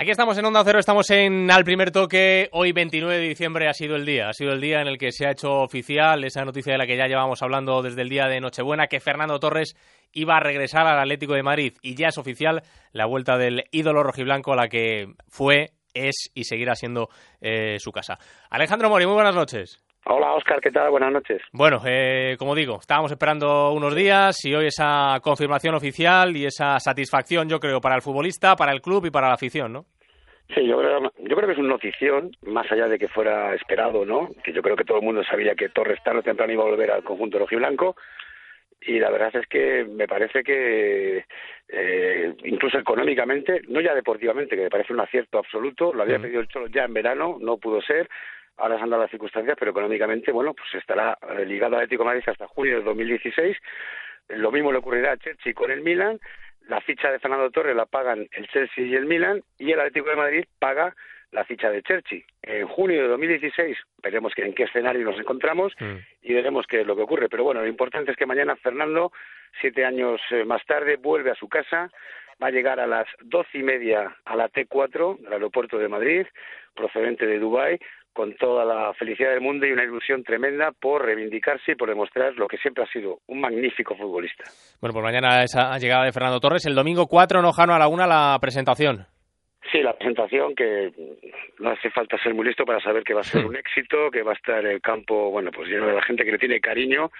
Aquí 0.00 0.10
estamos 0.12 0.38
en 0.38 0.46
Onda 0.46 0.62
Cero, 0.64 0.78
estamos 0.78 1.10
en 1.10 1.50
Al 1.50 1.62
Primer 1.62 1.90
Toque. 1.90 2.48
Hoy, 2.52 2.72
29 2.72 3.18
de 3.18 3.28
diciembre, 3.28 3.68
ha 3.68 3.74
sido 3.74 3.96
el 3.96 4.06
día. 4.06 4.30
Ha 4.30 4.32
sido 4.32 4.54
el 4.54 4.58
día 4.62 4.80
en 4.80 4.88
el 4.88 4.96
que 4.96 5.12
se 5.12 5.26
ha 5.26 5.32
hecho 5.32 5.60
oficial 5.60 6.24
esa 6.24 6.42
noticia 6.42 6.72
de 6.72 6.78
la 6.78 6.86
que 6.86 6.96
ya 6.96 7.06
llevamos 7.06 7.42
hablando 7.42 7.82
desde 7.82 8.00
el 8.00 8.08
día 8.08 8.24
de 8.24 8.40
Nochebuena, 8.40 8.86
que 8.86 8.98
Fernando 8.98 9.38
Torres 9.38 9.76
iba 10.14 10.38
a 10.38 10.40
regresar 10.40 10.86
al 10.86 10.98
Atlético 10.98 11.34
de 11.34 11.42
Madrid. 11.42 11.74
Y 11.82 11.96
ya 11.96 12.08
es 12.08 12.16
oficial 12.16 12.62
la 12.92 13.04
vuelta 13.04 13.36
del 13.36 13.64
ídolo 13.72 14.02
rojiblanco 14.02 14.54
a 14.54 14.56
la 14.56 14.68
que 14.68 15.12
fue, 15.28 15.72
es 15.92 16.30
y 16.32 16.44
seguirá 16.44 16.76
siendo 16.76 17.10
eh, 17.42 17.76
su 17.78 17.92
casa. 17.92 18.18
Alejandro 18.48 18.88
Mori, 18.88 19.04
muy 19.04 19.16
buenas 19.16 19.34
noches. 19.34 19.82
Hola 20.06 20.32
Oscar, 20.32 20.60
¿qué 20.60 20.70
tal? 20.70 20.90
Buenas 20.90 21.12
noches. 21.12 21.42
Bueno, 21.52 21.82
eh, 21.86 22.36
como 22.38 22.54
digo, 22.54 22.78
estábamos 22.80 23.12
esperando 23.12 23.72
unos 23.72 23.94
días 23.94 24.44
y 24.44 24.54
hoy 24.54 24.66
esa 24.66 25.18
confirmación 25.22 25.74
oficial 25.74 26.36
y 26.36 26.46
esa 26.46 26.78
satisfacción, 26.80 27.48
yo 27.48 27.60
creo, 27.60 27.80
para 27.80 27.96
el 27.96 28.02
futbolista, 28.02 28.56
para 28.56 28.72
el 28.72 28.80
club 28.80 29.06
y 29.06 29.10
para 29.10 29.28
la 29.28 29.34
afición, 29.34 29.72
¿no? 29.72 29.84
Sí, 30.54 30.66
yo 30.66 30.78
creo, 30.78 31.00
yo 31.02 31.36
creo 31.36 31.46
que 31.46 31.52
es 31.52 31.58
una 31.58 31.68
notición, 31.68 32.32
más 32.46 32.70
allá 32.72 32.88
de 32.88 32.98
que 32.98 33.08
fuera 33.08 33.54
esperado, 33.54 34.04
¿no? 34.04 34.30
Que 34.42 34.52
yo 34.52 34.62
creo 34.62 34.74
que 34.74 34.84
todo 34.84 34.98
el 34.98 35.04
mundo 35.04 35.22
sabía 35.22 35.54
que 35.54 35.68
Torres 35.68 36.02
tarde 36.02 36.20
o 36.20 36.22
temprano 36.22 36.52
iba 36.52 36.62
a 36.64 36.70
volver 36.70 36.90
al 36.90 37.04
conjunto 37.04 37.38
rojiblanco 37.38 37.94
y 38.80 38.98
la 38.98 39.10
verdad 39.10 39.36
es 39.36 39.46
que 39.46 39.84
me 39.84 40.08
parece 40.08 40.42
que 40.42 41.24
eh, 41.68 42.34
incluso 42.44 42.78
económicamente, 42.78 43.60
no 43.68 43.80
ya 43.80 43.94
deportivamente, 43.94 44.56
que 44.56 44.62
me 44.62 44.70
parece 44.70 44.92
un 44.92 45.00
acierto 45.00 45.38
absoluto, 45.38 45.92
lo 45.92 46.02
había 46.02 46.18
pedido 46.18 46.40
el 46.40 46.48
Cholo 46.48 46.66
ya 46.68 46.84
en 46.84 46.94
verano, 46.94 47.36
no 47.40 47.58
pudo 47.58 47.82
ser, 47.82 48.08
ahora 48.60 48.76
se 48.76 48.82
han 48.82 48.90
dado 48.90 49.02
las 49.02 49.10
circunstancias, 49.10 49.56
pero 49.58 49.70
económicamente, 49.70 50.30
bueno, 50.32 50.54
pues 50.54 50.74
estará 50.74 51.18
eh, 51.30 51.44
ligado 51.46 51.76
al 51.76 51.82
Atlético 51.82 52.04
de 52.04 52.08
Madrid 52.08 52.24
hasta 52.26 52.46
junio 52.46 52.78
de 52.78 52.84
2016. 52.84 53.56
Lo 54.28 54.52
mismo 54.52 54.70
le 54.70 54.78
ocurrirá 54.78 55.12
a 55.12 55.16
Chelsea 55.16 55.54
con 55.54 55.70
el 55.70 55.80
Milan. 55.80 56.20
La 56.68 56.80
ficha 56.80 57.10
de 57.10 57.18
Fernando 57.18 57.50
Torres 57.50 57.74
la 57.74 57.86
pagan 57.86 58.28
el 58.32 58.48
Chelsea 58.48 58.84
y 58.84 58.94
el 58.94 59.06
Milan 59.06 59.42
y 59.58 59.72
el 59.72 59.80
Atlético 59.80 60.10
de 60.10 60.16
Madrid 60.16 60.44
paga 60.58 60.94
la 61.32 61.44
ficha 61.44 61.70
de 61.70 61.82
Chelsea. 61.82 62.20
En 62.42 62.66
junio 62.66 63.02
de 63.02 63.08
2016 63.08 63.76
veremos 64.02 64.32
en 64.36 64.52
qué 64.52 64.64
escenario 64.64 65.04
nos 65.04 65.18
encontramos 65.18 65.72
mm. 65.78 65.96
y 66.22 66.34
veremos 66.34 66.66
qué 66.66 66.82
es 66.82 66.86
lo 66.86 66.96
que 66.96 67.02
ocurre. 67.02 67.28
Pero 67.28 67.44
bueno, 67.44 67.60
lo 67.60 67.66
importante 67.66 68.10
es 68.10 68.16
que 68.16 68.26
mañana 68.26 68.56
Fernando, 68.56 69.12
siete 69.60 69.84
años 69.84 70.20
eh, 70.30 70.44
más 70.44 70.64
tarde, 70.66 70.96
vuelve 70.96 71.30
a 71.30 71.36
su 71.36 71.48
casa, 71.48 71.90
va 72.42 72.48
a 72.48 72.50
llegar 72.50 72.80
a 72.80 72.86
las 72.86 73.06
doce 73.20 73.58
y 73.58 73.62
media 73.62 74.16
a 74.24 74.36
la 74.36 74.48
T4 74.48 75.18
del 75.18 75.32
aeropuerto 75.32 75.78
de 75.78 75.88
Madrid, 75.88 76.26
procedente 76.74 77.26
de 77.26 77.38
Dubái, 77.38 77.78
con 78.12 78.34
toda 78.34 78.64
la 78.64 78.92
felicidad 78.94 79.30
del 79.30 79.40
mundo 79.40 79.66
y 79.66 79.72
una 79.72 79.84
ilusión 79.84 80.22
tremenda 80.24 80.72
por 80.72 81.04
reivindicarse 81.04 81.72
y 81.72 81.74
por 81.74 81.88
demostrar 81.88 82.34
lo 82.34 82.48
que 82.48 82.58
siempre 82.58 82.84
ha 82.84 82.86
sido 82.88 83.18
un 83.28 83.40
magnífico 83.40 83.96
futbolista. 83.96 84.44
Bueno, 84.80 84.92
pues 84.92 85.04
mañana 85.04 85.42
esa 85.42 85.76
llegada 85.78 86.04
de 86.04 86.12
Fernando 86.12 86.40
Torres. 86.40 86.66
El 86.66 86.74
domingo 86.74 87.06
4, 87.06 87.40
Nojano 87.40 87.74
a 87.74 87.78
la 87.78 87.88
una, 87.88 88.06
la 88.06 88.38
presentación. 88.40 89.06
Sí, 89.70 89.82
la 89.82 89.92
presentación 89.92 90.54
que 90.54 90.90
no 91.58 91.70
hace 91.70 91.90
falta 91.90 92.18
ser 92.18 92.34
muy 92.34 92.46
listo 92.46 92.64
para 92.64 92.80
saber 92.80 93.04
que 93.04 93.14
va 93.14 93.20
a 93.20 93.24
ser 93.24 93.44
un 93.46 93.56
éxito, 93.56 94.10
que 94.10 94.22
va 94.22 94.32
a 94.32 94.34
estar 94.34 94.64
el 94.64 94.80
campo, 94.80 95.30
bueno, 95.30 95.50
pues 95.52 95.68
lleno 95.68 95.86
de 95.86 95.94
la 95.94 96.02
gente 96.02 96.24
que 96.24 96.32
le 96.32 96.38
tiene 96.38 96.60
cariño, 96.60 97.10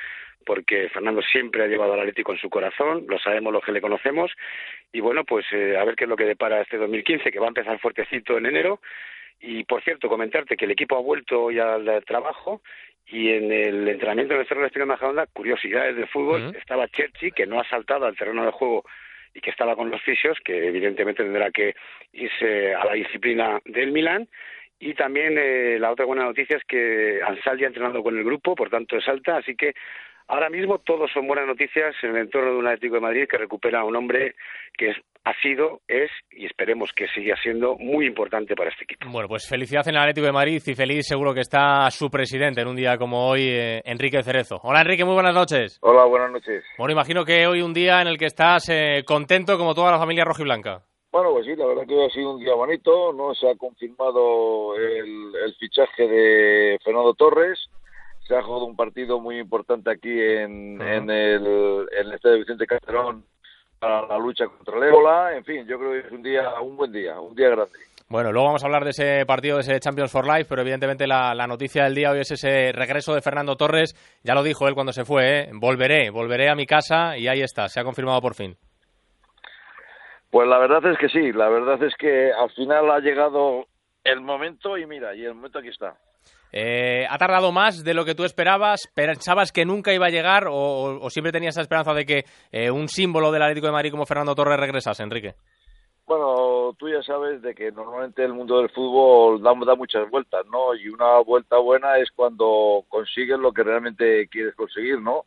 porque 0.44 0.88
Fernando 0.88 1.20
siempre 1.22 1.62
ha 1.62 1.66
llevado 1.66 1.92
al 1.92 2.00
Atlético 2.00 2.32
en 2.32 2.38
su 2.38 2.48
corazón, 2.48 3.04
lo 3.08 3.18
sabemos 3.18 3.52
los 3.52 3.62
que 3.62 3.72
le 3.72 3.80
conocemos, 3.80 4.32
y 4.92 5.00
bueno, 5.00 5.24
pues 5.24 5.44
eh, 5.52 5.76
a 5.76 5.84
ver 5.84 5.94
qué 5.94 6.04
es 6.04 6.10
lo 6.10 6.16
que 6.16 6.24
depara 6.24 6.62
este 6.62 6.78
2015, 6.78 7.30
que 7.30 7.38
va 7.38 7.46
a 7.46 7.48
empezar 7.48 7.78
fuertecito 7.78 8.38
en 8.38 8.46
enero, 8.46 8.80
y 9.40 9.64
por 9.64 9.82
cierto, 9.82 10.08
comentarte 10.08 10.56
que 10.56 10.66
el 10.66 10.70
equipo 10.70 10.96
ha 10.96 11.00
vuelto 11.00 11.44
hoy 11.44 11.58
al 11.58 12.04
trabajo 12.04 12.60
y 13.06 13.30
en 13.30 13.50
el 13.50 13.88
entrenamiento 13.88 14.34
del 14.34 14.46
Cerro 14.46 14.60
de 14.60 14.68
Espino 14.68 14.86
Majadonda, 14.86 15.26
curiosidades 15.26 15.96
de 15.96 16.06
fútbol, 16.06 16.54
estaba 16.56 16.88
Cherchi, 16.88 17.32
que 17.32 17.46
no 17.46 17.58
ha 17.58 17.68
saltado 17.68 18.06
al 18.06 18.16
terreno 18.16 18.44
de 18.44 18.52
juego 18.52 18.84
y 19.34 19.40
que 19.40 19.50
estaba 19.50 19.74
con 19.74 19.90
los 19.90 20.00
fisios, 20.02 20.38
que 20.44 20.68
evidentemente 20.68 21.22
tendrá 21.22 21.50
que 21.50 21.74
irse 22.12 22.74
a 22.74 22.84
la 22.84 22.92
disciplina 22.92 23.60
del 23.64 23.92
Milán. 23.92 24.28
Y 24.78 24.94
también 24.94 25.36
eh, 25.38 25.78
la 25.78 25.90
otra 25.90 26.06
buena 26.06 26.24
noticia 26.24 26.56
es 26.56 26.64
que 26.64 27.20
Ansaldi 27.26 27.64
ha 27.64 27.68
entrenado 27.68 28.02
con 28.02 28.16
el 28.16 28.24
grupo, 28.24 28.54
por 28.54 28.70
tanto 28.70 28.96
es 28.96 29.08
alta, 29.08 29.36
así 29.36 29.56
que 29.56 29.74
Ahora 30.30 30.48
mismo 30.48 30.78
todos 30.78 31.10
son 31.10 31.26
buenas 31.26 31.44
noticias 31.44 31.92
en 32.04 32.10
el 32.10 32.18
entorno 32.18 32.52
de 32.52 32.56
un 32.58 32.66
Atlético 32.68 32.94
de 32.94 33.00
Madrid 33.00 33.26
que 33.28 33.36
recupera 33.36 33.80
a 33.80 33.84
un 33.84 33.96
hombre 33.96 34.36
que 34.78 34.94
ha 35.24 35.34
sido, 35.42 35.80
es 35.86 36.10
y 36.30 36.46
esperemos 36.46 36.92
que 36.92 37.06
siga 37.08 37.36
siendo 37.42 37.76
muy 37.76 38.06
importante 38.06 38.54
para 38.54 38.70
este 38.70 38.84
equipo. 38.84 39.06
Bueno, 39.10 39.28
pues 39.28 39.46
felicidad 39.48 39.86
en 39.86 39.94
el 39.94 40.00
Atlético 40.00 40.26
de 40.26 40.32
Madrid 40.32 40.62
y 40.64 40.74
feliz 40.74 41.06
seguro 41.06 41.34
que 41.34 41.40
está 41.40 41.90
su 41.90 42.10
presidente 42.10 42.60
en 42.62 42.68
un 42.68 42.76
día 42.76 42.96
como 42.96 43.28
hoy, 43.28 43.42
eh, 43.48 43.82
Enrique 43.84 44.22
Cerezo. 44.22 44.60
Hola 44.62 44.80
Enrique, 44.80 45.04
muy 45.04 45.14
buenas 45.14 45.34
noches. 45.34 45.78
Hola, 45.82 46.04
buenas 46.04 46.30
noches. 46.32 46.64
Bueno, 46.78 46.92
imagino 46.92 47.24
que 47.24 47.46
hoy 47.46 47.60
un 47.60 47.74
día 47.74 48.00
en 48.00 48.08
el 48.08 48.18
que 48.18 48.26
estás 48.26 48.68
eh, 48.70 49.02
contento 49.06 49.58
como 49.58 49.74
toda 49.74 49.90
la 49.90 49.98
familia 49.98 50.24
rojiblanca. 50.24 50.82
Bueno, 51.12 51.32
pues 51.32 51.44
sí, 51.44 51.56
la 51.56 51.66
verdad 51.66 51.86
que 51.86 51.94
hoy 51.94 52.06
ha 52.06 52.10
sido 52.10 52.34
un 52.34 52.40
día 52.40 52.54
bonito, 52.54 53.12
no 53.12 53.34
se 53.34 53.50
ha 53.50 53.56
confirmado 53.56 54.76
el 54.76 55.54
fichaje 55.58 56.06
de 56.06 56.78
Fernando 56.84 57.14
Torres 57.14 57.58
se 58.30 58.36
ha 58.36 58.42
jugado 58.42 58.64
un 58.66 58.76
partido 58.76 59.18
muy 59.18 59.40
importante 59.40 59.90
aquí 59.90 60.08
en, 60.08 60.80
en, 60.80 61.10
el, 61.10 61.88
en 61.90 62.12
Estadio 62.12 62.38
Vicente 62.38 62.64
Calderón 62.64 63.24
para 63.80 64.06
la 64.06 64.18
lucha 64.18 64.46
contra 64.46 64.76
el 64.76 64.84
ébola. 64.84 65.36
En 65.36 65.44
fin, 65.44 65.66
yo 65.66 65.78
creo 65.78 65.92
que 65.92 66.06
es 66.06 66.12
un 66.12 66.22
día, 66.22 66.60
un 66.60 66.76
buen 66.76 66.92
día, 66.92 67.18
un 67.18 67.34
día 67.34 67.48
grande. 67.48 67.78
Bueno, 68.08 68.32
luego 68.32 68.48
vamos 68.48 68.62
a 68.62 68.66
hablar 68.66 68.84
de 68.84 68.90
ese 68.90 69.24
partido, 69.24 69.56
de 69.56 69.62
ese 69.62 69.80
Champions 69.80 70.10
for 70.10 70.26
Life, 70.26 70.46
pero 70.48 70.62
evidentemente 70.62 71.06
la, 71.06 71.46
noticia 71.46 71.84
del 71.84 71.94
día 71.94 72.10
hoy 72.10 72.20
es 72.20 72.30
ese 72.30 72.72
regreso 72.72 73.14
de 73.14 73.22
Fernando 73.22 73.56
Torres. 73.56 73.94
Ya 74.24 74.34
lo 74.34 74.42
dijo 74.42 74.68
él 74.68 74.74
cuando 74.74 74.92
se 74.92 75.04
fue, 75.04 75.38
¿eh? 75.42 75.50
volveré, 75.54 76.10
volveré 76.10 76.50
a 76.50 76.56
mi 76.56 76.66
casa 76.66 77.16
y 77.16 77.28
ahí 77.28 77.40
está, 77.40 77.68
se 77.68 77.80
ha 77.80 77.84
confirmado 77.84 78.20
por 78.20 78.34
fin. 78.34 78.56
Pues 80.30 80.48
la 80.48 80.58
verdad 80.58 80.84
es 80.90 80.98
que 80.98 81.08
sí, 81.08 81.32
la 81.32 81.48
verdad 81.48 81.82
es 81.82 81.94
que 81.96 82.32
al 82.32 82.50
final 82.50 82.90
ha 82.90 82.98
llegado 82.98 83.66
el 84.04 84.20
momento 84.20 84.76
y 84.76 84.86
mira, 84.86 85.14
y 85.14 85.24
el 85.24 85.34
momento 85.34 85.60
aquí 85.60 85.68
está. 85.68 85.94
Eh, 86.52 87.06
¿Ha 87.08 87.18
tardado 87.18 87.52
más 87.52 87.84
de 87.84 87.94
lo 87.94 88.04
que 88.04 88.14
tú 88.14 88.24
esperabas? 88.24 88.88
¿Pensabas 88.94 89.52
que 89.52 89.64
nunca 89.64 89.92
iba 89.92 90.06
a 90.06 90.10
llegar 90.10 90.46
o, 90.50 91.08
siempre 91.10 91.32
tenías 91.32 91.54
esa 91.54 91.62
esperanza 91.62 91.94
de 91.94 92.06
que 92.06 92.24
eh, 92.50 92.70
un 92.70 92.88
símbolo 92.88 93.30
del 93.30 93.42
Atlético 93.42 93.66
de 93.66 93.72
Madrid 93.72 93.90
como 93.90 94.06
Fernando 94.06 94.34
Torres 94.34 94.58
regresase, 94.58 95.02
Enrique? 95.02 95.34
Bueno, 96.06 96.74
tú 96.76 96.88
ya 96.88 97.02
sabes 97.04 97.40
de 97.40 97.54
que 97.54 97.70
normalmente 97.70 98.24
el 98.24 98.32
mundo 98.32 98.58
del 98.58 98.70
fútbol 98.70 99.40
da, 99.42 99.52
da 99.64 99.76
muchas 99.76 100.10
vueltas, 100.10 100.44
¿no? 100.46 100.74
Y 100.74 100.88
una 100.88 101.20
vuelta 101.20 101.58
buena 101.58 101.98
es 101.98 102.10
cuando 102.10 102.84
consigues 102.88 103.38
lo 103.38 103.52
que 103.52 103.62
realmente 103.62 104.26
quieres 104.28 104.56
conseguir, 104.56 105.00
¿no? 105.00 105.26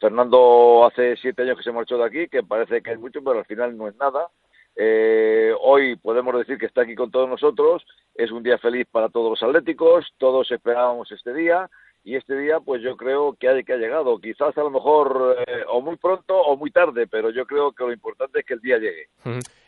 Fernando 0.00 0.86
hace 0.86 1.16
siete 1.16 1.42
años 1.42 1.58
que 1.58 1.64
se 1.64 1.72
marchó 1.72 1.98
de 1.98 2.04
aquí, 2.04 2.28
que 2.28 2.42
parece 2.42 2.82
que 2.82 2.92
es 2.92 2.98
mucho, 2.98 3.22
pero 3.22 3.40
al 3.40 3.44
final 3.44 3.76
no 3.76 3.88
es 3.88 3.96
nada. 3.96 4.28
Eh, 4.76 5.52
hoy 5.60 5.96
podemos 5.96 6.36
decir 6.38 6.58
que 6.58 6.66
está 6.66 6.82
aquí 6.82 6.94
con 6.94 7.10
todos 7.10 7.28
nosotros. 7.28 7.84
Es 8.14 8.30
un 8.30 8.42
día 8.42 8.58
feliz 8.58 8.86
para 8.90 9.08
todos 9.08 9.30
los 9.30 9.42
atléticos. 9.42 10.06
Todos 10.18 10.50
esperábamos 10.50 11.10
este 11.12 11.32
día 11.34 11.68
y 12.04 12.16
este 12.16 12.36
día 12.36 12.60
pues 12.60 12.82
yo 12.82 12.96
creo 12.96 13.36
que 13.38 13.48
ha, 13.48 13.62
que 13.62 13.72
ha 13.72 13.76
llegado. 13.76 14.18
Quizás 14.18 14.56
a 14.56 14.62
lo 14.62 14.70
mejor 14.70 15.36
eh, 15.46 15.64
o 15.68 15.80
muy 15.80 15.96
pronto 15.96 16.36
o 16.36 16.56
muy 16.56 16.70
tarde, 16.70 17.06
pero 17.06 17.30
yo 17.30 17.46
creo 17.46 17.72
que 17.72 17.84
lo 17.84 17.92
importante 17.92 18.40
es 18.40 18.46
que 18.46 18.54
el 18.54 18.60
día 18.60 18.78
llegue. 18.78 19.08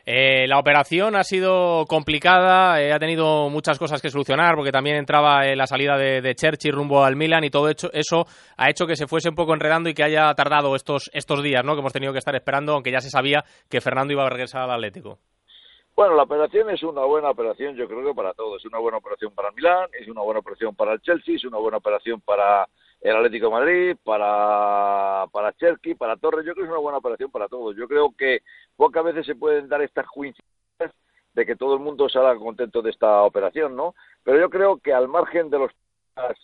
Eh, 0.06 0.46
la 0.46 0.58
operación 0.58 1.16
ha 1.16 1.24
sido 1.24 1.86
complicada, 1.86 2.78
eh, 2.82 2.92
ha 2.92 2.98
tenido 2.98 3.48
muchas 3.48 3.78
cosas 3.78 4.02
que 4.02 4.10
solucionar 4.10 4.54
porque 4.54 4.70
también 4.70 4.96
entraba 4.96 5.44
la 5.54 5.66
salida 5.66 5.96
de, 5.96 6.20
de 6.20 6.70
rumbo 6.70 7.04
al 7.04 7.16
Milan 7.16 7.44
y 7.44 7.50
todo 7.50 7.70
eso 7.70 8.26
ha 8.58 8.68
hecho 8.68 8.86
que 8.86 8.96
se 8.96 9.06
fuese 9.06 9.30
un 9.30 9.34
poco 9.34 9.54
enredando 9.54 9.88
y 9.88 9.94
que 9.94 10.04
haya 10.04 10.34
tardado 10.34 10.76
estos, 10.76 11.10
estos 11.14 11.42
días 11.42 11.64
¿no? 11.64 11.72
que 11.72 11.80
hemos 11.80 11.92
tenido 11.94 12.12
que 12.12 12.18
estar 12.18 12.34
esperando, 12.34 12.74
aunque 12.74 12.92
ya 12.92 13.00
se 13.00 13.08
sabía 13.08 13.44
que 13.70 13.80
Fernando 13.80 14.12
iba 14.12 14.26
a 14.26 14.28
regresar 14.28 14.62
al 14.62 14.72
Atlético. 14.72 15.18
Bueno, 15.96 16.16
la 16.16 16.24
operación 16.24 16.68
es 16.70 16.82
una 16.82 17.04
buena 17.04 17.30
operación, 17.30 17.76
yo 17.76 17.86
creo 17.86 18.04
que 18.04 18.14
para 18.14 18.34
todos. 18.34 18.60
Es 18.60 18.66
una 18.66 18.80
buena 18.80 18.98
operación 18.98 19.32
para 19.32 19.52
Milán, 19.52 19.88
es 19.98 20.08
una 20.08 20.22
buena 20.22 20.40
operación 20.40 20.74
para 20.74 20.92
el 20.92 21.00
Chelsea, 21.00 21.36
es 21.36 21.44
una 21.44 21.58
buena 21.58 21.78
operación 21.78 22.20
para 22.20 22.68
el 23.04 23.16
Atlético 23.16 23.50
Madrid, 23.50 23.96
para, 24.02 25.26
para 25.30 25.52
Cherky, 25.52 25.94
para 25.94 26.16
Torres. 26.16 26.46
Yo 26.46 26.54
creo 26.54 26.64
que 26.64 26.68
es 26.68 26.72
una 26.72 26.80
buena 26.80 26.98
operación 26.98 27.30
para 27.30 27.48
todos. 27.48 27.76
Yo 27.76 27.86
creo 27.86 28.14
que 28.16 28.40
pocas 28.76 29.04
veces 29.04 29.26
se 29.26 29.34
pueden 29.34 29.68
dar 29.68 29.82
estas 29.82 30.06
coincidencias 30.06 30.90
de 31.34 31.46
que 31.46 31.54
todo 31.54 31.74
el 31.74 31.80
mundo 31.80 32.08
salga 32.08 32.34
contento 32.36 32.80
de 32.80 32.90
esta 32.90 33.22
operación, 33.22 33.76
¿no? 33.76 33.94
Pero 34.22 34.40
yo 34.40 34.48
creo 34.48 34.78
que 34.78 34.94
al 34.94 35.08
margen 35.08 35.50
de 35.50 35.58
los 35.58 35.70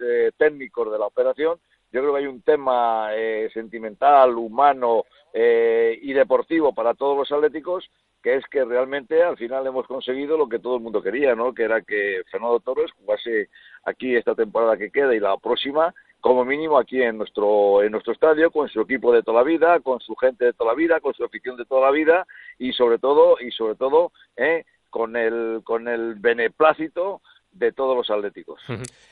eh, 0.00 0.32
técnicos 0.36 0.92
de 0.92 0.98
la 0.98 1.06
operación, 1.06 1.58
yo 1.92 2.00
creo 2.02 2.12
que 2.12 2.18
hay 2.18 2.26
un 2.26 2.42
tema 2.42 3.08
eh, 3.14 3.48
sentimental, 3.54 4.36
humano 4.36 5.04
eh, 5.32 5.98
y 6.02 6.12
deportivo 6.12 6.74
para 6.74 6.92
todos 6.92 7.16
los 7.16 7.32
atléticos 7.32 7.88
que 8.22 8.36
es 8.36 8.44
que 8.50 8.64
realmente 8.66 9.22
al 9.22 9.38
final 9.38 9.66
hemos 9.66 9.86
conseguido 9.86 10.36
lo 10.36 10.46
que 10.46 10.58
todo 10.58 10.76
el 10.76 10.82
mundo 10.82 11.02
quería, 11.02 11.34
¿no? 11.34 11.54
Que 11.54 11.62
era 11.62 11.80
que 11.80 12.20
Fernando 12.30 12.60
Torres 12.60 12.90
jugase 12.92 13.48
aquí 13.84 14.14
esta 14.14 14.34
temporada 14.34 14.76
que 14.76 14.90
queda 14.90 15.14
y 15.14 15.20
la 15.20 15.38
próxima, 15.38 15.94
como 16.20 16.44
mínimo 16.44 16.78
aquí 16.78 17.02
en 17.02 17.18
nuestro 17.18 17.82
en 17.82 17.92
nuestro 17.92 18.12
estadio, 18.12 18.50
con 18.50 18.68
su 18.68 18.80
equipo 18.80 19.12
de 19.12 19.22
toda 19.22 19.38
la 19.38 19.44
vida, 19.44 19.80
con 19.80 20.00
su 20.00 20.14
gente 20.16 20.44
de 20.44 20.52
toda 20.52 20.72
la 20.72 20.76
vida, 20.76 21.00
con 21.00 21.14
su 21.14 21.24
afición 21.24 21.56
de 21.56 21.64
toda 21.64 21.82
la 21.82 21.90
vida 21.90 22.26
y 22.58 22.72
sobre 22.72 22.98
todo 22.98 23.36
y 23.40 23.50
sobre 23.50 23.74
todo, 23.74 24.12
¿eh? 24.36 24.64
con 24.90 25.16
el 25.16 25.62
con 25.64 25.88
el 25.88 26.16
beneplácito 26.16 27.22
de 27.52 27.72
todos 27.72 27.96
los 27.96 28.10
atléticos. 28.10 28.60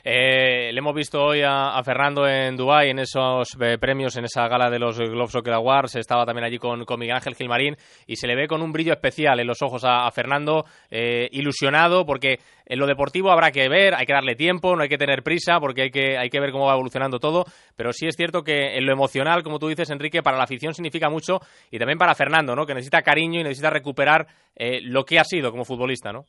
Eh, 0.03 0.71
le 0.71 0.79
hemos 0.79 0.95
visto 0.95 1.21
hoy 1.21 1.41
a, 1.45 1.81
Fernando 1.83 2.25
en 2.25 2.55
Dubái 2.55 2.89
en 2.89 2.99
esos 2.99 3.55
eh, 3.59 3.77
premios, 3.77 4.15
en 4.15 4.25
esa 4.25 4.47
gala 4.47 4.69
de 4.69 4.79
los 4.79 4.97
Globe 4.97 5.27
Soccer 5.27 5.53
Awards. 5.53 5.97
Estaba 5.97 6.25
también 6.25 6.45
allí 6.45 6.57
con, 6.57 6.85
Miguel 6.97 7.15
Ángel 7.15 7.35
Gilmarín 7.35 7.75
y 8.07 8.15
se 8.15 8.27
le 8.27 8.35
ve 8.35 8.47
con 8.47 8.61
un 8.61 8.71
brillo 8.71 8.93
especial 8.93 9.39
en 9.39 9.47
los 9.47 9.61
ojos 9.61 9.83
a, 9.85 10.09
Fernando, 10.11 10.65
eh, 10.89 11.27
ilusionado, 11.31 12.05
porque 12.05 12.39
en 12.65 12.79
lo 12.79 12.87
deportivo 12.87 13.29
habrá 13.29 13.51
que 13.51 13.67
ver, 13.67 13.93
hay 13.93 14.05
que 14.05 14.13
darle 14.13 14.35
tiempo, 14.35 14.75
no 14.75 14.83
hay 14.83 14.89
que 14.89 14.97
tener 14.97 15.21
prisa, 15.21 15.59
porque 15.59 15.83
hay 15.83 15.91
que, 15.91 16.17
hay 16.17 16.29
que 16.29 16.39
ver 16.39 16.51
cómo 16.51 16.65
va 16.65 16.73
evolucionando 16.73 17.19
todo. 17.19 17.43
Pero 17.75 17.91
sí 17.91 18.07
es 18.07 18.15
cierto 18.15 18.41
que 18.41 18.77
en 18.77 18.85
lo 18.85 18.93
emocional, 18.93 19.43
como 19.43 19.59
tú 19.59 19.67
dices, 19.67 19.89
Enrique, 19.89 20.23
para 20.23 20.37
la 20.37 20.43
afición 20.43 20.73
significa 20.73 21.09
mucho 21.09 21.39
y 21.69 21.77
también 21.77 21.97
para 21.99 22.15
Fernando, 22.15 22.55
¿no? 22.55 22.65
que 22.65 22.73
necesita 22.73 23.01
cariño 23.01 23.41
y 23.41 23.43
necesita 23.43 23.69
recuperar 23.69 24.27
lo 24.83 25.03
que 25.03 25.19
ha 25.19 25.23
sido 25.23 25.51
como 25.51 25.65
futbolista. 25.65 26.11
¿no? 26.11 26.25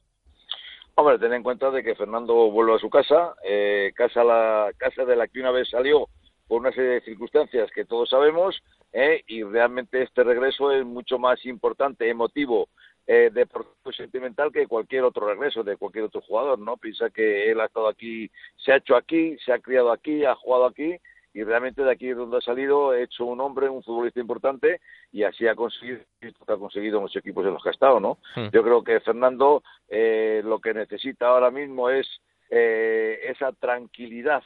Hombre, 1.01 1.19
ten 1.19 1.33
en 1.33 1.43
cuenta 1.43 1.71
de 1.71 1.83
que 1.83 1.95
Fernando 1.95 2.51
vuelve 2.51 2.75
a 2.75 2.79
su 2.79 2.91
casa, 2.91 3.35
eh, 3.43 3.91
casa, 3.95 4.23
la, 4.23 4.71
casa 4.77 5.07
de 5.07 5.17
la 5.17 5.29
que 5.29 5.41
una 5.41 5.51
vez 5.51 5.71
salió 5.71 6.09
por 6.47 6.61
una 6.61 6.73
serie 6.73 6.91
de 6.91 7.01
circunstancias 7.01 7.71
que 7.75 7.87
todos 7.87 8.11
sabemos, 8.11 8.63
eh, 8.93 9.23
y 9.27 9.43
realmente 9.43 10.03
este 10.03 10.23
regreso 10.23 10.71
es 10.71 10.85
mucho 10.85 11.19
más 11.19 11.43
importante, 11.47 12.11
emotivo, 12.11 12.69
eh, 13.07 13.31
deportivo 13.33 13.93
sentimental 13.97 14.53
que 14.53 14.67
cualquier 14.67 15.05
otro 15.05 15.27
regreso 15.27 15.63
de 15.65 15.79
cualquier 15.79 16.05
otro 16.05 16.21
jugador, 16.21 16.59
¿no? 16.59 16.77
Piensa 16.77 17.09
que 17.09 17.51
él 17.51 17.63
ha 17.63 17.65
estado 17.65 17.89
aquí, 17.89 18.31
se 18.59 18.73
ha 18.73 18.77
hecho 18.77 18.95
aquí, 18.95 19.39
se 19.43 19.55
ha 19.55 19.59
criado 19.59 19.93
aquí, 19.93 20.27
ha 20.27 20.35
jugado 20.35 20.67
aquí, 20.67 20.99
y 21.33 21.45
realmente 21.45 21.83
de 21.83 21.93
aquí 21.93 22.11
es 22.11 22.17
donde 22.17 22.39
ha 22.39 22.41
salido, 22.41 22.91
ha 22.91 23.01
hecho 23.01 23.25
un 23.25 23.41
hombre, 23.41 23.69
un 23.69 23.83
futbolista 23.83 24.21
importante 24.21 24.81
y 25.13 25.23
así 25.23 25.47
ha 25.47 25.55
conseguido, 25.55 26.01
ha 26.47 26.57
conseguido 26.57 27.01
muchos 27.01 27.17
equipos 27.17 27.47
en 27.47 27.55
los 27.55 27.63
que 27.63 27.69
ha 27.69 27.73
estado, 27.73 28.01
¿no? 28.01 28.19
Hmm. 28.35 28.49
Yo 28.53 28.63
creo 28.63 28.83
que 28.83 29.01
Fernando 29.01 29.63
eh, 29.89 30.43
lo 30.45 30.59
que 30.59 30.75
necesita 30.75 31.29
ahora 31.29 31.51
mismo 31.51 31.89
es 31.89 32.07
eh, 32.51 33.21
esa 33.29 33.53
tranquilidad 33.53 34.43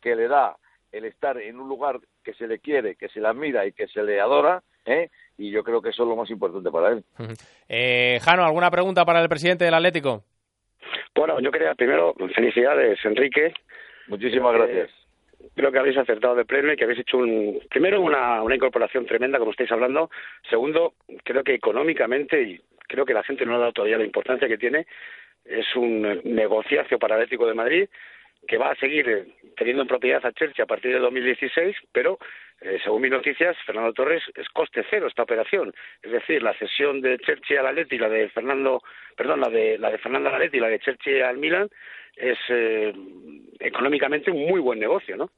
que 0.00 0.16
le 0.16 0.26
da 0.26 0.56
el 0.90 1.04
estar 1.04 1.38
en 1.38 1.60
un 1.60 1.68
lugar 1.68 2.00
que 2.24 2.34
se 2.34 2.48
le 2.48 2.58
quiere, 2.58 2.96
que 2.96 3.08
se 3.08 3.20
le 3.20 3.28
admira 3.28 3.66
y 3.66 3.72
que 3.72 3.86
se 3.88 4.02
le 4.02 4.20
adora, 4.20 4.62
¿eh? 4.86 5.10
y 5.36 5.50
yo 5.50 5.62
creo 5.62 5.82
que 5.82 5.90
eso 5.90 6.02
es 6.02 6.08
lo 6.08 6.16
más 6.16 6.30
importante 6.30 6.70
para 6.70 6.88
él. 6.90 7.04
Hmm. 7.16 7.32
Eh, 7.68 8.18
Jano, 8.22 8.44
¿alguna 8.44 8.70
pregunta 8.70 9.04
para 9.04 9.22
el 9.22 9.28
presidente 9.28 9.64
del 9.64 9.74
Atlético? 9.74 10.24
Bueno, 11.14 11.40
yo 11.40 11.50
quería 11.52 11.74
primero 11.74 12.14
felicidades, 12.34 12.98
Enrique. 13.04 13.52
Muchísimas 14.08 14.54
gracias 14.54 15.07
creo 15.54 15.72
que 15.72 15.78
habéis 15.78 15.96
acertado 15.96 16.34
de 16.34 16.44
pleno 16.44 16.72
y 16.72 16.76
que 16.76 16.84
habéis 16.84 17.00
hecho 17.00 17.18
un, 17.18 17.60
primero 17.70 18.00
una, 18.00 18.42
una 18.42 18.54
incorporación 18.54 19.06
tremenda, 19.06 19.38
como 19.38 19.50
estáis 19.50 19.72
hablando. 19.72 20.10
Segundo, 20.48 20.94
creo 21.24 21.44
que 21.44 21.54
económicamente, 21.54 22.42
y 22.42 22.60
creo 22.86 23.04
que 23.04 23.14
la 23.14 23.22
gente 23.22 23.44
no 23.44 23.56
ha 23.56 23.58
dado 23.58 23.72
todavía 23.72 23.98
la 23.98 24.04
importancia 24.04 24.48
que 24.48 24.58
tiene, 24.58 24.86
es 25.44 25.74
un 25.76 26.20
negociacio 26.24 26.98
para 26.98 27.16
el 27.16 27.22
Atlético 27.22 27.46
de 27.46 27.54
Madrid 27.54 27.88
que 28.46 28.58
va 28.58 28.70
a 28.70 28.76
seguir 28.76 29.34
teniendo 29.56 29.82
en 29.82 29.88
propiedad 29.88 30.24
a 30.24 30.32
Chelsea 30.32 30.64
a 30.64 30.68
partir 30.68 30.92
de 30.92 31.00
2016, 31.00 31.76
pero 31.92 32.18
eh, 32.60 32.78
según 32.82 33.02
mis 33.02 33.10
noticias, 33.10 33.56
Fernando 33.64 33.92
Torres 33.92 34.22
es 34.34 34.48
coste 34.48 34.84
cero 34.90 35.06
esta 35.06 35.22
operación. 35.22 35.72
Es 36.02 36.10
decir, 36.10 36.42
la 36.42 36.54
cesión 36.54 37.00
de 37.00 37.18
Chelsea 37.18 37.60
al 37.60 37.68
Atleti 37.68 37.96
y 37.96 37.98
la 37.98 38.08
de 38.08 38.28
Fernando, 38.30 38.82
perdón, 39.16 39.40
la 39.40 39.48
de 39.48 39.78
la 39.78 39.90
de 39.90 39.98
Fernando 39.98 40.30
Atleti 40.30 40.56
y 40.56 40.60
la 40.60 40.68
de 40.68 40.80
Chelsea 40.80 41.28
al 41.28 41.38
Milan 41.38 41.68
es 42.16 42.38
eh, 42.48 42.92
económicamente 43.60 44.30
un 44.30 44.46
muy 44.46 44.60
buen 44.60 44.80
negocio, 44.80 45.16
¿no? 45.16 45.30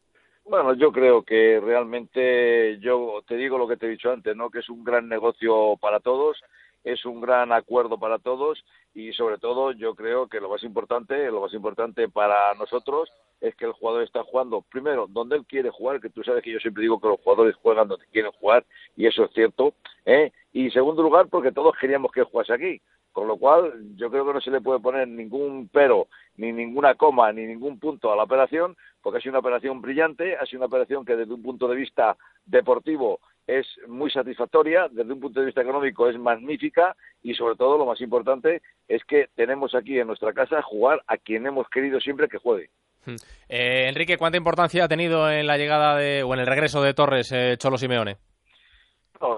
Bueno, 0.45 0.75
yo 0.75 0.91
creo 0.91 1.23
que 1.23 1.61
realmente, 1.63 2.79
yo 2.81 3.23
te 3.29 3.37
digo 3.37 3.59
lo 3.59 3.69
que 3.69 3.77
te 3.77 3.87
he 3.87 3.91
dicho 3.91 4.11
antes, 4.11 4.35
¿no? 4.35 4.51
Que 4.51 4.61
es 4.61 4.69
un 4.71 4.83
gran 4.83 5.09
negocio 5.09 5.77
para 5.79 6.01
todos, 6.01 6.43
es 6.85 7.05
un 7.05 7.21
gran 7.21 7.53
acuerdo 7.53 7.99
para 7.99 8.19
todos 8.19 8.65
y 8.95 9.13
sobre 9.13 9.39
todo 9.39 9.73
yo 9.73 9.95
creo 9.95 10.29
que 10.29 10.41
lo 10.41 10.49
más 10.49 10.63
importante, 10.63 11.31
lo 11.31 11.43
más 11.43 11.55
importante 11.55 12.09
para 12.09 12.55
nosotros 12.55 13.11
es 13.41 13.55
que 13.55 13.65
el 13.65 13.73
jugador 13.73 14.03
está 14.03 14.23
jugando 14.25 14.63
primero 14.63 15.07
donde 15.09 15.37
él 15.37 15.47
quiere 15.47 15.71
jugar, 15.71 16.01
que 16.01 16.11
tú 16.11 16.23
sabes 16.23 16.43
que 16.43 16.53
yo 16.53 16.59
siempre 16.59 16.83
digo 16.83 17.01
que 17.01 17.09
los 17.09 17.21
jugadores 17.21 17.55
juegan 17.57 17.89
donde 17.89 18.07
quieren 18.07 18.33
jugar 18.33 18.65
y 18.97 19.07
eso 19.07 19.25
es 19.25 19.33
cierto, 19.33 19.75
¿eh? 20.05 20.33
y 20.53 20.71
segundo 20.71 21.03
lugar 21.03 21.29
porque 21.29 21.53
todos 21.53 21.75
queríamos 21.81 22.13
que 22.13 22.23
jugase 22.23 22.53
aquí, 22.53 22.81
con 23.13 23.29
lo 23.29 23.37
cual 23.37 23.73
yo 23.97 24.11
creo 24.11 24.27
que 24.27 24.35
no 24.35 24.41
se 24.41 24.51
le 24.51 24.61
puede 24.61 24.81
poner 24.81 25.09
ningún 25.09 25.69
pero, 25.73 26.09
ni 26.37 26.53
ninguna 26.53 26.95
coma, 26.95 27.33
ni 27.33 27.47
ningún 27.47 27.79
punto 27.79 28.13
a 28.13 28.17
la 28.17 28.25
operación, 28.25 28.77
porque 29.03 29.19
ha 29.19 29.21
sido 29.21 29.33
una 29.33 29.41
operación 29.41 29.81
brillante, 29.81 30.37
ha 30.37 30.47
sido 30.47 30.61
una 30.61 30.67
operación 30.67 31.05
que 31.05 31.17
desde 31.17 31.35
un 31.35 31.43
punto 31.43 31.67
de 31.69 31.77
vista 31.77 32.17
deportivo 32.47 33.21
es 33.47 33.67
muy 33.89 34.11
satisfactoria, 34.11 34.89
desde 34.91 35.13
un 35.13 35.21
punto 35.21 35.41
de 35.41 35.47
vista 35.47 35.63
económico 35.63 36.09
es 36.09 36.19
magnífica 36.19 36.95
y 37.23 37.35
sobre 37.35 37.57
todo 37.57 37.79
lo 37.79 37.87
más 37.87 38.01
importante 38.01 38.63
es 38.89 39.05
que 39.05 39.29
tenemos 39.35 39.75
aquí 39.75 39.99
en 39.99 40.07
nuestra 40.07 40.33
casa 40.33 40.63
jugar 40.63 41.03
a 41.07 41.17
quien 41.17 41.47
hemos 41.47 41.69
querido 41.69 42.01
siempre 42.01 42.29
que 42.29 42.39
juegue. 42.39 42.71
Hmm. 43.05 43.17
Eh, 43.49 43.89
Enrique, 43.89 44.19
¿cuánta 44.19 44.39
importancia 44.39 44.85
ha 44.85 44.89
tenido 44.89 45.31
en 45.31 45.47
la 45.47 45.57
llegada 45.57 45.97
de, 45.97 46.23
o 46.23 46.35
en 46.35 46.41
el 46.41 46.47
regreso 46.47 46.83
de 46.83 46.95
Torres 46.95 47.33
eh, 47.33 47.57
Cholo 47.59 47.79
Simeone? 47.79 48.17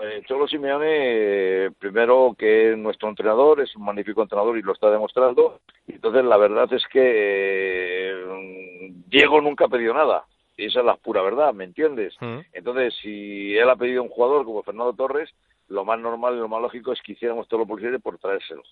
Eh, 0.04 0.22
Cholo 0.26 0.46
Simeone, 0.46 1.70
primero 1.78 2.36
que 2.38 2.76
nuestro 2.76 3.08
entrenador, 3.08 3.60
es 3.60 3.74
un 3.74 3.84
magnífico 3.84 4.22
entrenador 4.22 4.56
y 4.56 4.62
lo 4.62 4.72
está 4.72 4.90
demostrando. 4.90 5.60
Entonces, 5.88 6.24
la 6.24 6.36
verdad 6.36 6.72
es 6.72 6.84
que 6.86 8.14
Diego 9.08 9.40
nunca 9.40 9.64
ha 9.64 9.68
pedido 9.68 9.92
nada. 9.92 10.24
Y 10.56 10.66
esa 10.66 10.80
es 10.80 10.86
la 10.86 10.96
pura 10.96 11.22
verdad, 11.22 11.52
¿me 11.54 11.64
entiendes? 11.64 12.14
Hmm. 12.20 12.40
Entonces, 12.52 12.94
si 13.02 13.56
él 13.56 13.68
ha 13.68 13.76
pedido 13.76 14.02
un 14.02 14.08
jugador 14.08 14.44
como 14.44 14.62
Fernando 14.62 14.92
Torres, 14.92 15.30
lo 15.68 15.84
más 15.84 15.98
normal 15.98 16.34
y 16.34 16.38
lo 16.38 16.48
más 16.48 16.60
lógico 16.60 16.92
es 16.92 17.00
que 17.02 17.12
hiciéramos 17.12 17.48
todo 17.48 17.60
lo 17.60 17.66
posible 17.66 17.98
por 17.98 18.18
traérselo. 18.18 18.62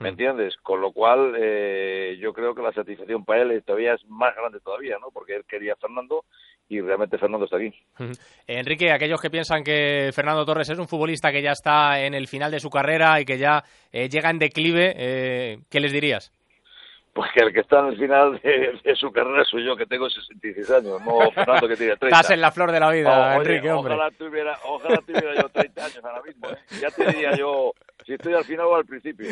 ¿Me 0.00 0.08
hmm. 0.08 0.12
entiendes? 0.12 0.56
Con 0.62 0.80
lo 0.80 0.92
cual, 0.92 1.34
eh, 1.38 2.18
yo 2.20 2.32
creo 2.32 2.54
que 2.54 2.62
la 2.62 2.72
satisfacción 2.72 3.24
para 3.24 3.42
él 3.42 3.62
todavía 3.64 3.94
es 3.94 4.04
más 4.06 4.34
grande 4.34 4.60
todavía, 4.60 4.98
¿no? 5.00 5.10
Porque 5.12 5.36
él 5.36 5.44
quería 5.46 5.74
a 5.74 5.76
Fernando 5.76 6.24
y 6.68 6.80
realmente 6.80 7.18
Fernando 7.18 7.44
está 7.44 7.58
aquí. 7.58 7.72
Hmm. 7.98 8.12
Enrique, 8.46 8.90
aquellos 8.90 9.20
que 9.20 9.30
piensan 9.30 9.62
que 9.62 10.10
Fernando 10.14 10.44
Torres 10.44 10.70
es 10.70 10.78
un 10.78 10.88
futbolista 10.88 11.30
que 11.30 11.42
ya 11.42 11.52
está 11.52 12.00
en 12.00 12.14
el 12.14 12.26
final 12.28 12.50
de 12.50 12.60
su 12.60 12.70
carrera 12.70 13.20
y 13.20 13.24
que 13.24 13.38
ya 13.38 13.62
eh, 13.92 14.08
llega 14.08 14.30
en 14.30 14.38
declive, 14.38 14.94
eh, 14.96 15.58
¿qué 15.70 15.80
les 15.80 15.92
dirías? 15.92 16.32
Pues 17.12 17.30
que 17.32 17.40
el 17.40 17.52
que 17.52 17.60
está 17.60 17.80
en 17.80 17.86
el 17.88 17.98
final 17.98 18.40
de, 18.42 18.96
su 18.96 19.12
carrera 19.12 19.44
soy 19.44 19.66
yo, 19.66 19.76
que 19.76 19.84
tengo 19.84 20.08
66 20.08 20.70
años, 20.70 20.98
no 21.04 21.30
Fernando 21.30 21.68
que 21.68 21.76
tiene 21.76 21.96
30. 21.96 22.06
Estás 22.06 22.30
en 22.30 22.40
la 22.40 22.50
flor 22.50 22.72
de 22.72 22.80
la 22.80 22.90
vida, 22.90 23.36
Enrique, 23.36 23.70
hombre. 23.70 23.94
Ojalá 23.94 24.10
tuviera, 24.12 24.58
ojalá 24.64 24.96
tuviera 25.06 25.34
yo 25.34 25.48
30 25.50 25.84
años 25.84 26.04
ahora 26.04 26.22
mismo, 26.22 26.48
¿eh? 26.48 26.56
Ya 26.80 26.90
te 26.90 27.06
diría 27.06 27.36
yo 27.36 27.74
si 28.06 28.14
estoy 28.14 28.32
al 28.32 28.44
final 28.44 28.66
o 28.66 28.76
al 28.76 28.86
principio. 28.86 29.28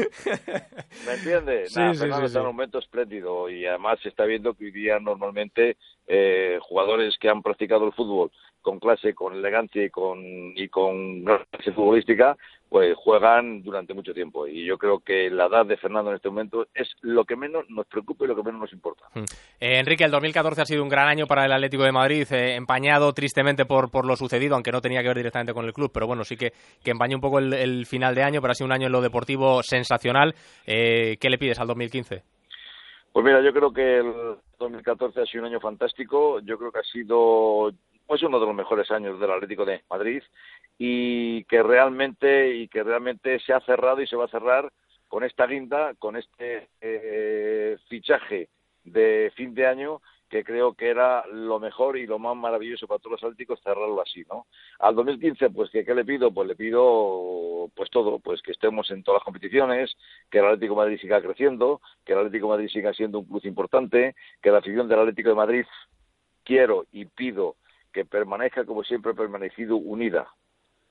¿Me 1.06 1.14
entiendes? 1.14 1.72
Sí, 1.72 1.80
Fernando 1.98 2.26
está 2.26 2.40
en 2.40 2.46
un 2.46 2.52
momento 2.52 2.78
espléndido 2.78 3.48
y 3.48 3.66
además 3.66 3.98
se 4.02 4.10
está 4.10 4.24
viendo 4.24 4.52
que 4.52 4.66
hoy 4.66 4.72
día 4.72 4.98
normalmente 5.00 5.78
eh, 6.06 6.58
jugadores 6.60 7.16
que 7.18 7.30
han 7.30 7.42
practicado 7.42 7.86
el 7.86 7.92
fútbol 7.92 8.30
con 8.60 8.78
clase, 8.78 9.14
con 9.14 9.34
elegancia 9.34 9.84
y 9.84 9.90
con, 9.90 10.20
y 10.22 10.68
con 10.68 11.24
clase 11.24 11.72
futbolística, 11.72 12.36
pues 12.70 12.96
juegan 12.96 13.62
durante 13.62 13.94
mucho 13.94 14.14
tiempo. 14.14 14.46
Y 14.46 14.64
yo 14.64 14.78
creo 14.78 15.00
que 15.00 15.28
la 15.28 15.46
edad 15.46 15.66
de 15.66 15.76
Fernando 15.76 16.10
en 16.10 16.16
este 16.16 16.28
momento 16.28 16.68
es 16.72 16.88
lo 17.00 17.24
que 17.24 17.34
menos 17.34 17.68
nos 17.68 17.84
preocupa 17.86 18.24
y 18.24 18.28
lo 18.28 18.36
que 18.36 18.44
menos 18.44 18.60
nos 18.60 18.72
importa. 18.72 19.06
Hmm. 19.12 19.24
Eh, 19.58 19.80
Enrique, 19.80 20.04
el 20.04 20.12
2014 20.12 20.62
ha 20.62 20.64
sido 20.64 20.84
un 20.84 20.88
gran 20.88 21.08
año 21.08 21.26
para 21.26 21.44
el 21.44 21.52
Atlético 21.52 21.82
de 21.82 21.90
Madrid, 21.90 22.28
eh, 22.30 22.54
empañado 22.54 23.12
tristemente 23.12 23.66
por, 23.66 23.90
por 23.90 24.06
lo 24.06 24.14
sucedido, 24.14 24.54
aunque 24.54 24.70
no 24.70 24.80
tenía 24.80 25.02
que 25.02 25.08
ver 25.08 25.16
directamente 25.16 25.52
con 25.52 25.64
el 25.64 25.72
club, 25.72 25.90
pero 25.92 26.06
bueno, 26.06 26.22
sí 26.22 26.36
que, 26.36 26.52
que 26.84 26.92
empañó 26.92 27.16
un 27.16 27.20
poco 27.20 27.40
el, 27.40 27.86
final 27.86 28.14
de 28.14 28.22
año, 28.22 28.40
pero 28.40 28.52
ha 28.52 28.54
sido 28.54 28.66
un 28.66 28.72
año 28.72 28.86
en 28.86 28.92
lo 28.92 29.00
deportivo 29.00 29.64
sensacional. 29.64 30.36
Eh, 30.64 31.16
¿Qué 31.20 31.28
le 31.28 31.38
pides 31.38 31.58
al 31.58 31.66
2015? 31.66 32.22
Pues 33.12 33.24
mira, 33.24 33.42
yo 33.42 33.52
creo 33.52 33.72
que 33.72 33.98
el 33.98 34.36
2014 34.60 35.22
ha 35.22 35.26
sido 35.26 35.42
un 35.42 35.50
año 35.50 35.60
fantástico. 35.60 36.38
Yo 36.44 36.56
creo 36.56 36.70
que 36.70 36.78
ha 36.78 36.84
sido 36.84 37.72
pues 38.10 38.24
uno 38.24 38.40
de 38.40 38.46
los 38.46 38.56
mejores 38.56 38.90
años 38.90 39.20
del 39.20 39.30
Atlético 39.30 39.64
de 39.64 39.84
Madrid 39.88 40.20
y 40.76 41.44
que 41.44 41.62
realmente 41.62 42.56
y 42.56 42.66
que 42.66 42.82
realmente 42.82 43.38
se 43.38 43.52
ha 43.52 43.60
cerrado 43.60 44.02
y 44.02 44.08
se 44.08 44.16
va 44.16 44.24
a 44.24 44.28
cerrar 44.28 44.68
con 45.06 45.22
esta 45.22 45.46
guinda, 45.46 45.94
con 45.94 46.16
este 46.16 46.70
eh, 46.80 47.76
fichaje 47.88 48.48
de 48.82 49.32
fin 49.36 49.54
de 49.54 49.64
año 49.64 50.02
que 50.28 50.42
creo 50.42 50.74
que 50.74 50.88
era 50.88 51.24
lo 51.28 51.60
mejor 51.60 51.96
y 51.96 52.08
lo 52.08 52.18
más 52.18 52.34
maravilloso 52.34 52.88
para 52.88 52.98
todos 52.98 53.12
los 53.12 53.22
atléticos 53.22 53.60
cerrarlo 53.62 54.02
así, 54.02 54.24
¿no? 54.28 54.46
Al 54.80 54.96
2015, 54.96 55.50
pues 55.50 55.70
¿qué, 55.70 55.84
le 55.94 56.04
pido? 56.04 56.32
Pues 56.34 56.48
le 56.48 56.56
pido 56.56 57.70
pues 57.76 57.90
todo, 57.90 58.18
pues 58.18 58.42
que 58.42 58.50
estemos 58.50 58.90
en 58.90 59.04
todas 59.04 59.20
las 59.20 59.24
competiciones, 59.24 59.96
que 60.28 60.38
el 60.38 60.46
Atlético 60.46 60.74
de 60.74 60.80
Madrid 60.80 61.00
siga 61.00 61.22
creciendo, 61.22 61.80
que 62.04 62.14
el 62.14 62.18
Atlético 62.18 62.46
de 62.46 62.54
Madrid 62.54 62.70
siga 62.72 62.92
siendo 62.92 63.20
un 63.20 63.26
club 63.26 63.42
importante, 63.44 64.16
que 64.42 64.50
la 64.50 64.58
afición 64.58 64.88
del 64.88 64.98
Atlético 64.98 65.28
de 65.28 65.34
Madrid 65.36 65.64
quiero 66.42 66.86
y 66.90 67.04
pido 67.04 67.54
que 67.92 68.04
permanezca 68.04 68.64
como 68.64 68.84
siempre 68.84 69.12
ha 69.12 69.14
permanecido 69.14 69.76
unida. 69.76 70.28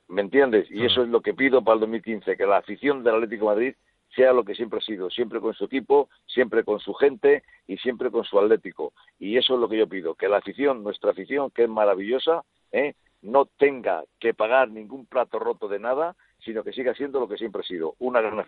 ¿Me 0.08 0.22
entiendes? 0.22 0.70
Y 0.72 0.86
eso 0.86 1.04
es 1.04 1.10
lo 1.10 1.22
que 1.22 1.34
pido 1.34 1.64
para 1.64 1.76
el 1.76 1.82
2015, 1.82 2.36
que 2.36 2.46
la 2.46 2.58
afición 2.58 3.04
del 3.04 3.16
Atlético 3.16 3.46
de 3.46 3.56
Madrid 3.56 3.76
sea 4.16 4.34
lo 4.34 4.44
que 4.44 4.56
siempre 4.56 4.80
ha 4.80 4.82
sido, 4.82 5.10
siempre 5.10 5.40
con 5.40 5.54
su 5.54 5.66
equipo, 5.66 6.10
siempre 6.26 6.64
con 6.64 6.80
su 6.80 6.94
gente 6.94 7.44
y 7.68 7.78
siempre 7.78 8.10
con 8.10 8.24
su 8.24 8.40
Atlético. 8.40 8.94
Y 9.20 9.38
eso 9.38 9.54
es 9.54 9.60
lo 9.60 9.70
que 9.70 9.78
yo 9.78 9.88
pido, 9.88 10.16
que 10.16 10.28
la 10.28 10.38
afición, 10.38 10.84
nuestra 10.84 11.12
afición, 11.12 11.52
que 11.52 11.64
es 11.64 11.70
maravillosa, 11.70 12.44
¿eh? 12.72 12.96
no 13.22 13.46
tenga 13.46 14.04
que 14.20 14.34
pagar 14.34 14.72
ningún 14.72 15.06
plato 15.06 15.40
roto 15.40 15.68
de 15.68 15.80
nada, 15.80 16.16
sino 16.50 16.64
que 16.64 16.74
siga 16.74 16.96
siendo 16.96 17.20
lo 17.20 17.28
que 17.28 17.38
siempre 17.38 17.62
ha 17.62 17.64
sido, 17.64 17.94
una 18.00 18.22
gran 18.22 18.44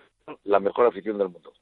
la 0.46 0.60
mejor 0.60 0.88
afición 0.88 1.20
del 1.20 1.30
mundo. 1.30 1.54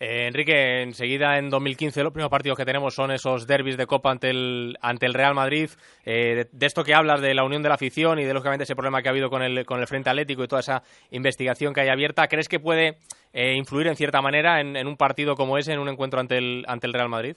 Eh, 0.00 0.26
Enrique, 0.26 0.82
enseguida 0.82 1.38
en 1.38 1.48
2015 1.48 2.02
los 2.02 2.12
primeros 2.12 2.30
partidos 2.30 2.58
que 2.58 2.64
tenemos 2.64 2.92
son 2.92 3.12
esos 3.12 3.46
derbis 3.46 3.76
de 3.76 3.86
Copa 3.86 4.10
ante 4.10 4.30
el, 4.30 4.76
ante 4.80 5.06
el 5.06 5.14
Real 5.14 5.32
Madrid. 5.32 5.70
Eh, 6.04 6.46
de, 6.50 6.66
esto 6.66 6.82
que 6.82 6.92
hablas 6.92 7.20
de 7.20 7.34
la 7.34 7.44
unión 7.44 7.62
de 7.62 7.68
la 7.68 7.76
afición 7.76 8.18
y 8.18 8.24
de 8.24 8.34
lógicamente 8.34 8.64
ese 8.64 8.74
problema 8.74 9.00
que 9.00 9.10
ha 9.10 9.12
habido 9.12 9.30
con 9.30 9.42
el, 9.42 9.64
con 9.64 9.78
el 9.78 9.86
Frente 9.86 10.10
Atlético 10.10 10.42
y 10.42 10.48
toda 10.48 10.58
esa 10.58 10.82
investigación 11.12 11.72
que 11.72 11.82
hay 11.82 11.88
abierta, 11.88 12.26
¿crees 12.26 12.48
que 12.48 12.58
puede 12.58 12.96
eh, 13.32 13.54
influir 13.54 13.86
en 13.86 13.94
cierta 13.94 14.20
manera 14.20 14.60
en, 14.60 14.88
un 14.88 14.96
partido 14.96 15.36
como 15.36 15.56
ese, 15.56 15.72
en 15.72 15.78
un 15.78 15.88
encuentro 15.88 16.18
ante 16.18 16.38
el, 16.38 16.64
ante 16.66 16.88
el 16.88 16.94
Real 16.94 17.08
Madrid? 17.08 17.36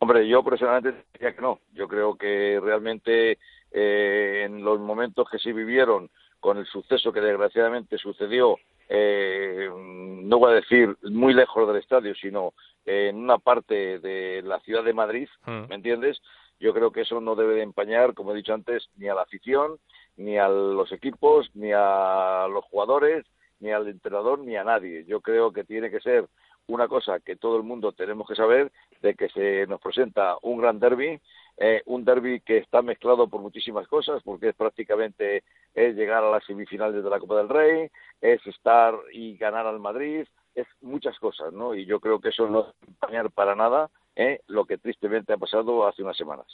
Hombre, 0.00 0.26
yo 0.26 0.42
personalmente 0.42 1.04
diría 1.12 1.32
que 1.32 1.42
no. 1.42 1.60
Yo 1.74 1.86
creo 1.86 2.16
que 2.16 2.58
realmente 2.60 3.38
en 3.72 4.64
los 4.64 4.80
momentos 4.80 5.28
que 5.30 5.38
se 5.38 5.52
vivieron 5.52 6.10
con 6.40 6.58
el 6.58 6.66
suceso 6.66 7.12
que 7.12 7.20
desgraciadamente 7.20 7.98
sucedió 7.98 8.56
eh, 8.92 9.70
no 9.72 10.38
voy 10.40 10.50
a 10.50 10.56
decir 10.56 10.96
muy 11.04 11.32
lejos 11.32 11.66
del 11.68 11.76
estadio, 11.76 12.12
sino 12.16 12.54
en 12.84 13.16
una 13.16 13.38
parte 13.38 14.00
de 14.00 14.42
la 14.42 14.58
ciudad 14.60 14.82
de 14.82 14.92
Madrid, 14.92 15.28
mm. 15.46 15.68
¿me 15.68 15.76
entiendes? 15.76 16.20
Yo 16.58 16.74
creo 16.74 16.90
que 16.90 17.02
eso 17.02 17.20
no 17.20 17.36
debe 17.36 17.54
de 17.54 17.62
empañar, 17.62 18.14
como 18.14 18.32
he 18.32 18.36
dicho 18.36 18.52
antes, 18.52 18.90
ni 18.96 19.08
a 19.08 19.14
la 19.14 19.22
afición, 19.22 19.78
ni 20.16 20.38
a 20.38 20.48
los 20.48 20.90
equipos, 20.90 21.48
ni 21.54 21.70
a 21.72 22.48
los 22.50 22.64
jugadores, 22.64 23.24
ni 23.60 23.70
al 23.70 23.86
entrenador, 23.86 24.40
ni 24.40 24.56
a 24.56 24.64
nadie. 24.64 25.04
Yo 25.06 25.20
creo 25.20 25.52
que 25.52 25.62
tiene 25.62 25.88
que 25.90 26.00
ser 26.00 26.26
una 26.66 26.88
cosa 26.88 27.20
que 27.20 27.36
todo 27.36 27.56
el 27.56 27.62
mundo 27.62 27.92
tenemos 27.92 28.26
que 28.26 28.34
saber 28.34 28.72
de 29.02 29.14
que 29.14 29.28
se 29.28 29.66
nos 29.68 29.80
presenta 29.80 30.36
un 30.42 30.58
gran 30.58 30.80
derby, 30.80 31.20
eh, 31.60 31.82
un 31.84 32.04
derby 32.04 32.40
que 32.40 32.56
está 32.56 32.80
mezclado 32.80 33.28
por 33.28 33.42
muchísimas 33.42 33.86
cosas, 33.86 34.22
porque 34.24 34.48
es 34.48 34.56
prácticamente 34.56 35.44
es 35.74 35.94
llegar 35.94 36.24
a 36.24 36.30
las 36.30 36.44
semifinales 36.44 37.04
de 37.04 37.10
la 37.10 37.20
Copa 37.20 37.36
del 37.36 37.50
Rey, 37.50 37.90
es 38.20 38.44
estar 38.46 38.94
y 39.12 39.36
ganar 39.36 39.66
al 39.66 39.78
Madrid, 39.78 40.26
es 40.54 40.66
muchas 40.80 41.18
cosas, 41.18 41.52
¿no? 41.52 41.74
Y 41.74 41.84
yo 41.84 42.00
creo 42.00 42.18
que 42.18 42.30
eso 42.30 42.48
no 42.48 42.60
es 42.60 42.66
acompañar 42.82 43.30
para 43.30 43.54
nada 43.54 43.90
¿eh? 44.16 44.40
lo 44.46 44.64
que 44.64 44.78
tristemente 44.78 45.34
ha 45.34 45.36
pasado 45.36 45.86
hace 45.86 46.02
unas 46.02 46.16
semanas. 46.16 46.46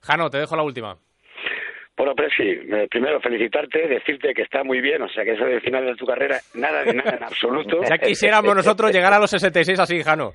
Jano, 0.00 0.28
te 0.28 0.38
dejo 0.38 0.56
la 0.56 0.62
última. 0.62 0.98
Bueno, 2.02 2.16
Presi, 2.16 2.58
primero 2.90 3.20
felicitarte, 3.20 3.86
decirte 3.86 4.34
que 4.34 4.42
está 4.42 4.64
muy 4.64 4.80
bien, 4.80 5.02
o 5.02 5.08
sea 5.08 5.22
que 5.22 5.34
eso 5.34 5.44
del 5.44 5.60
final 5.60 5.86
de 5.86 5.94
tu 5.94 6.04
carrera, 6.04 6.40
nada 6.54 6.82
de 6.82 6.94
nada 6.94 7.16
en 7.16 7.22
absoluto. 7.22 7.80
Ya 7.88 7.96
quisiéramos 7.96 8.56
nosotros 8.56 8.90
llegar 8.92 9.12
a 9.12 9.20
los 9.20 9.30
66 9.30 9.78
así, 9.78 10.02
Jano. 10.02 10.32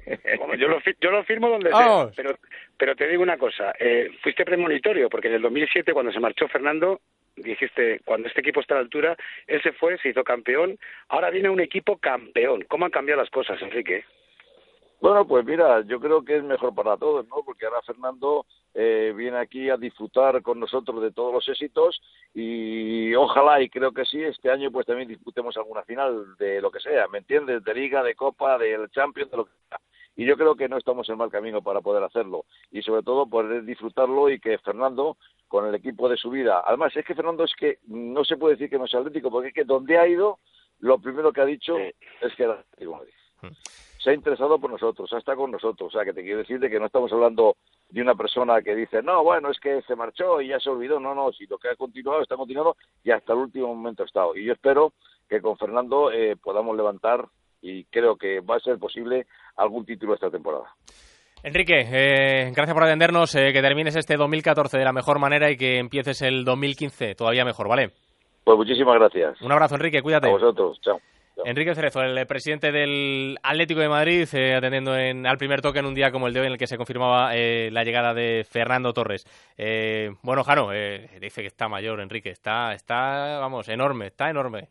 yo, 0.57 0.69
lo, 0.69 0.79
yo 1.01 1.11
lo 1.11 1.25
firmo 1.25 1.49
donde 1.49 1.69
sea, 1.69 2.07
pero, 2.15 2.37
pero 2.77 2.95
te 2.95 3.05
digo 3.09 3.21
una 3.21 3.37
cosa, 3.37 3.73
eh, 3.77 4.09
fuiste 4.23 4.45
premonitorio, 4.45 5.09
porque 5.09 5.27
en 5.27 5.33
el 5.33 5.41
2007 5.41 5.91
cuando 5.91 6.13
se 6.13 6.21
marchó 6.21 6.47
Fernando, 6.47 7.01
dijiste, 7.35 7.99
cuando 8.05 8.29
este 8.29 8.39
equipo 8.39 8.61
está 8.61 8.75
a 8.75 8.77
la 8.77 8.83
altura, 8.83 9.17
él 9.45 9.61
se 9.61 9.73
fue, 9.73 9.97
se 9.97 10.07
hizo 10.07 10.23
campeón, 10.23 10.79
ahora 11.09 11.31
viene 11.31 11.49
un 11.49 11.59
equipo 11.59 11.97
campeón. 11.97 12.63
¿Cómo 12.69 12.85
han 12.85 12.91
cambiado 12.91 13.19
las 13.19 13.29
cosas, 13.29 13.61
Enrique? 13.61 14.05
Bueno, 15.01 15.27
pues 15.27 15.45
mira, 15.45 15.81
yo 15.81 15.99
creo 15.99 16.23
que 16.23 16.37
es 16.37 16.43
mejor 16.43 16.73
para 16.73 16.95
todos, 16.95 17.27
¿no? 17.27 17.43
Porque 17.45 17.65
ahora 17.65 17.81
Fernando 17.81 18.45
eh, 18.79 19.11
viene 19.15 19.37
aquí 19.37 19.71
a 19.71 19.77
disfrutar 19.77 20.43
con 20.43 20.59
nosotros 20.59 21.01
de 21.01 21.11
todos 21.11 21.33
los 21.33 21.49
éxitos 21.49 21.99
y 22.35 23.15
ojalá, 23.15 23.59
y 23.59 23.69
creo 23.69 23.91
que 23.91 24.05
sí, 24.05 24.21
este 24.21 24.51
año 24.51 24.69
pues 24.71 24.85
también 24.85 25.09
disputemos 25.09 25.57
alguna 25.57 25.81
final 25.81 26.37
de 26.37 26.61
lo 26.61 26.69
que 26.69 26.79
sea, 26.79 27.07
¿me 27.07 27.17
entiendes? 27.17 27.63
De 27.63 27.73
Liga, 27.73 28.03
de 28.03 28.13
Copa, 28.13 28.59
del 28.59 28.87
Champions, 28.91 29.31
de 29.31 29.37
lo 29.37 29.45
que 29.45 29.51
sea. 29.67 29.79
Y 30.15 30.27
yo 30.27 30.37
creo 30.37 30.55
que 30.55 30.69
no 30.69 30.77
estamos 30.77 31.09
en 31.09 31.17
mal 31.17 31.31
camino 31.31 31.63
para 31.63 31.81
poder 31.81 32.03
hacerlo 32.03 32.45
y 32.69 32.83
sobre 32.83 33.01
todo 33.01 33.25
poder 33.25 33.65
disfrutarlo 33.65 34.29
y 34.29 34.39
que 34.39 34.59
Fernando, 34.59 35.17
con 35.47 35.65
el 35.65 35.73
equipo 35.73 36.07
de 36.07 36.17
su 36.17 36.29
vida, 36.29 36.61
además 36.63 36.95
es 36.95 37.03
que 37.03 37.15
Fernando 37.15 37.45
es 37.45 37.55
que 37.57 37.79
no 37.87 38.23
se 38.25 38.37
puede 38.37 38.57
decir 38.57 38.69
que 38.69 38.77
no 38.77 38.85
es 38.85 38.93
atlético, 38.93 39.31
porque 39.31 39.47
es 39.47 39.53
que 39.55 39.63
donde 39.63 39.97
ha 39.97 40.07
ido, 40.07 40.37
lo 40.81 40.99
primero 40.99 41.33
que 41.33 41.41
ha 41.41 41.45
dicho 41.45 41.75
es 41.79 42.35
que 42.35 42.43
era 42.43 42.53
Atlético 42.53 42.91
Madrid. 42.91 43.13
Se 44.03 44.11
ha 44.11 44.13
interesado 44.13 44.59
por 44.59 44.71
nosotros, 44.71 45.11
ha 45.11 45.17
estado 45.17 45.39
con 45.39 45.51
nosotros. 45.51 45.89
O 45.89 45.91
sea, 45.91 46.05
que 46.05 46.13
te 46.13 46.23
quiero 46.23 46.39
decir 46.39 46.59
de 46.59 46.69
que 46.69 46.79
no 46.79 46.85
estamos 46.85 47.11
hablando 47.11 47.55
de 47.89 48.01
una 48.01 48.15
persona 48.15 48.61
que 48.61 48.75
dice, 48.75 49.01
no, 49.01 49.23
bueno, 49.23 49.49
es 49.49 49.59
que 49.59 49.81
se 49.83 49.95
marchó 49.95 50.41
y 50.41 50.49
ya 50.49 50.59
se 50.59 50.69
olvidó. 50.69 50.99
No, 50.99 51.15
no, 51.15 51.31
si 51.31 51.45
lo 51.47 51.57
que 51.57 51.69
ha 51.69 51.75
continuado, 51.75 52.21
está 52.21 52.35
continuando 52.35 52.75
y 53.03 53.11
hasta 53.11 53.33
el 53.33 53.39
último 53.39 53.73
momento 53.73 54.03
ha 54.03 54.05
estado. 54.05 54.35
Y 54.35 54.45
yo 54.45 54.53
espero 54.53 54.93
que 55.27 55.41
con 55.41 55.57
Fernando 55.57 56.11
eh, 56.11 56.35
podamos 56.35 56.75
levantar 56.75 57.25
y 57.61 57.85
creo 57.85 58.15
que 58.15 58.39
va 58.39 58.55
a 58.55 58.59
ser 58.59 58.77
posible 58.77 59.27
algún 59.55 59.85
título 59.85 60.13
esta 60.13 60.29
temporada. 60.29 60.75
Enrique, 61.43 61.79
eh, 61.79 62.51
gracias 62.55 62.73
por 62.73 62.83
atendernos, 62.83 63.35
eh, 63.35 63.53
que 63.53 63.61
termines 63.61 63.95
este 63.95 64.17
2014 64.17 64.77
de 64.77 64.83
la 64.83 64.91
mejor 64.91 65.19
manera 65.19 65.51
y 65.51 65.57
que 65.57 65.77
empieces 65.77 66.21
el 66.23 66.43
2015 66.43 67.15
todavía 67.15 67.45
mejor, 67.45 67.67
¿vale? 67.67 67.91
Pues 68.43 68.57
muchísimas 68.57 68.95
gracias. 68.95 69.41
Un 69.41 69.51
abrazo, 69.51 69.75
Enrique, 69.75 70.01
cuídate. 70.01 70.29
A 70.29 70.31
vosotros, 70.31 70.79
chao. 70.81 70.99
Enrique 71.45 71.75
Cerezo, 71.75 72.01
el 72.01 72.25
presidente 72.27 72.71
del 72.71 73.37
Atlético 73.43 73.79
de 73.79 73.89
Madrid, 73.89 74.27
eh, 74.33 74.55
atendiendo 74.55 74.93
al 74.93 75.37
primer 75.37 75.61
toque 75.61 75.79
en 75.79 75.85
un 75.85 75.95
día 75.95 76.11
como 76.11 76.27
el 76.27 76.33
de 76.33 76.39
hoy 76.41 76.47
en 76.47 76.53
el 76.53 76.57
que 76.57 76.67
se 76.67 76.77
confirmaba 76.77 77.35
eh, 77.35 77.69
la 77.71 77.83
llegada 77.83 78.13
de 78.13 78.45
Fernando 78.49 78.93
Torres. 78.93 79.25
Eh, 79.57 80.11
bueno, 80.23 80.43
Jano, 80.43 80.71
dice 80.71 81.41
que 81.41 81.47
está 81.47 81.67
mayor, 81.67 81.99
Enrique, 82.01 82.29
está, 82.29 82.73
está, 82.73 83.39
vamos, 83.39 83.69
enorme, 83.69 84.07
está 84.07 84.29
enorme. 84.29 84.67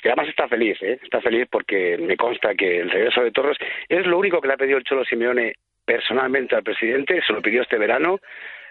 Que 0.00 0.08
además 0.08 0.28
está 0.28 0.48
feliz, 0.48 0.80
está 0.82 1.20
feliz 1.20 1.46
porque 1.50 1.98
me 1.98 2.16
consta 2.16 2.54
que 2.54 2.80
el 2.80 2.90
regreso 2.90 3.22
de 3.22 3.32
Torres 3.32 3.58
es 3.88 4.06
lo 4.06 4.18
único 4.18 4.40
que 4.40 4.48
le 4.48 4.54
ha 4.54 4.58
pedido 4.58 4.78
el 4.78 4.84
Cholo 4.84 5.04
Simeone 5.04 5.54
personalmente 5.84 6.54
al 6.54 6.62
presidente, 6.62 7.20
se 7.26 7.32
lo 7.32 7.42
pidió 7.42 7.62
este 7.62 7.76
verano 7.76 8.20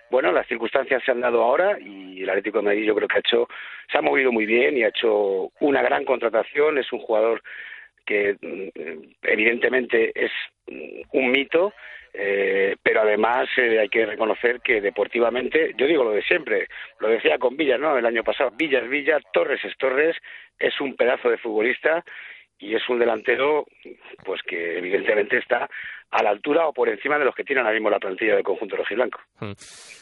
bueno, 0.09 0.31
las 0.31 0.47
circunstancias 0.47 1.03
se 1.03 1.11
han 1.11 1.21
dado 1.21 1.43
ahora 1.43 1.77
y 1.79 2.23
el 2.23 2.29
Atlético 2.29 2.59
de 2.59 2.65
Madrid 2.65 2.83
yo 2.83 2.95
creo 2.95 3.07
que 3.07 3.17
ha 3.17 3.19
hecho, 3.19 3.47
se 3.91 3.97
ha 3.97 4.01
movido 4.01 4.31
muy 4.31 4.45
bien 4.45 4.77
y 4.77 4.83
ha 4.83 4.89
hecho 4.89 5.51
una 5.59 5.81
gran 5.81 6.05
contratación. 6.05 6.77
Es 6.77 6.91
un 6.91 6.99
jugador 6.99 7.41
que 8.05 8.35
mm, 8.41 9.13
evidentemente 9.23 10.11
es 10.15 10.31
mm, 10.67 11.01
un 11.13 11.31
mito, 11.31 11.73
eh, 12.13 12.75
pero 12.81 13.01
además 13.01 13.47
eh, 13.57 13.79
hay 13.79 13.89
que 13.89 14.05
reconocer 14.05 14.61
que 14.61 14.81
deportivamente, 14.81 15.73
yo 15.77 15.85
digo 15.85 16.03
lo 16.03 16.11
de 16.11 16.23
siempre, 16.23 16.67
lo 16.99 17.09
decía 17.09 17.37
con 17.37 17.55
Villa, 17.55 17.77
¿no? 17.77 17.97
El 17.97 18.05
año 18.05 18.23
pasado, 18.23 18.51
Villa 18.57 18.79
es 18.79 18.89
Villa, 18.89 19.19
Torres 19.31 19.63
es 19.63 19.77
Torres, 19.77 20.17
es 20.57 20.79
un 20.81 20.95
pedazo 20.95 21.29
de 21.29 21.37
futbolista 21.37 22.03
y 22.59 22.75
es 22.75 22.87
un 22.89 22.99
delantero 22.99 23.65
pues 24.23 24.41
que 24.43 24.77
evidentemente 24.77 25.37
está 25.37 25.69
a 26.11 26.23
la 26.23 26.31
altura 26.31 26.67
o 26.67 26.73
por 26.73 26.89
encima 26.89 27.17
de 27.17 27.25
los 27.25 27.35
que 27.35 27.43
tienen 27.43 27.65
ahora 27.65 27.75
mismo 27.75 27.89
la 27.89 27.99
plantilla 27.99 28.35
del 28.35 28.43
conjunto 28.43 28.75
rojiblanco. 28.75 29.19
Hmm. 29.39 29.53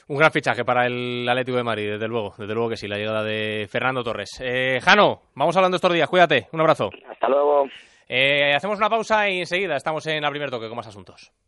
Un 0.08 0.18
gran 0.18 0.32
fichaje 0.32 0.64
para 0.64 0.86
el 0.86 1.28
Atlético 1.28 1.58
de 1.58 1.64
Madrid, 1.64 1.92
desde 1.92 2.08
luego, 2.08 2.34
desde 2.38 2.54
luego 2.54 2.70
que 2.70 2.78
sí, 2.78 2.88
la 2.88 2.98
llegada 2.98 3.24
de 3.24 3.68
Fernando 3.70 4.04
Torres. 4.04 4.40
Eh, 4.42 4.80
Jano, 4.82 5.24
vamos 5.36 5.56
hablando 5.58 5.76
estos 5.76 5.94
días, 5.94 6.10
cuídate, 6.10 6.48
un 6.54 6.62
abrazo. 6.62 6.90
Hasta 7.10 7.28
luego. 7.28 7.68
Eh, 8.10 8.54
hacemos 8.56 8.78
una 8.78 8.90
pausa 8.90 9.30
y 9.30 9.40
enseguida 9.40 9.76
estamos 9.76 10.06
en 10.08 10.24
el 10.24 10.30
primer 10.30 10.50
toque 10.50 10.68
con 10.68 10.78
más 10.78 10.88
asuntos. 10.88 11.32